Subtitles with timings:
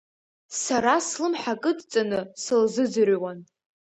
[0.63, 3.39] Сара слымҳа кыдҵаны сылзыӡырҩуан.